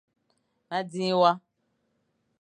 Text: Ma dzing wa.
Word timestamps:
Ma 0.67 0.77
dzing 0.89 1.15
wa. 1.21 1.31